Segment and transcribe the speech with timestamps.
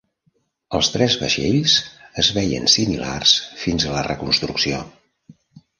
[0.77, 1.75] Els tres vaixells
[2.23, 3.35] es veien similars
[3.67, 4.85] fins a la reconstrucció.